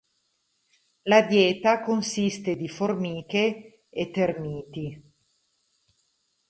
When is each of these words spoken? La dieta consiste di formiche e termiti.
La 1.03 1.21
dieta 1.21 1.81
consiste 1.83 2.55
di 2.55 2.67
formiche 2.67 3.85
e 3.87 4.09
termiti. 4.09 5.11